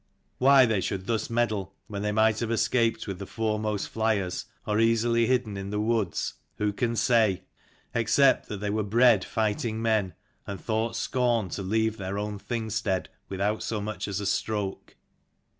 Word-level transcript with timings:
Why 0.39 0.65
they 0.65 0.81
should 0.81 1.05
thus 1.05 1.29
meddle, 1.29 1.75
when 1.85 2.01
they 2.01 2.11
might 2.11 2.39
have 2.39 2.49
escaped 2.49 3.05
with 3.05 3.19
the 3.19 3.27
foremost 3.27 3.87
flyers, 3.87 4.45
or 4.65 4.79
easily 4.79 5.27
hidden 5.27 5.57
in 5.57 5.69
the 5.69 5.79
woods, 5.79 6.33
who 6.57 6.73
can 6.73 6.95
say? 6.95 7.43
except 7.93 8.47
that 8.49 8.61
they 8.61 8.71
were 8.71 8.81
bred 8.81 9.23
fighting 9.23 9.79
men, 9.79 10.15
and 10.47 10.59
thought 10.59 10.95
scorn 10.95 11.49
to 11.49 11.61
leave 11.61 11.97
their 11.97 12.17
own 12.17 12.39
Thing 12.39 12.71
stead 12.71 13.09
without 13.29 13.61
so 13.61 13.79
much 13.79 14.07
as 14.07 14.19
a 14.19 14.25
stroke. 14.25 14.95